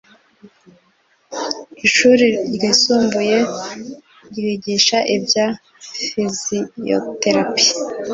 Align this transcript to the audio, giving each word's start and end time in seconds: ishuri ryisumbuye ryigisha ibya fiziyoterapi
ishuri 1.85 2.27
ryisumbuye 2.53 3.37
ryigisha 4.29 4.97
ibya 5.15 5.47
fiziyoterapi 6.07 7.65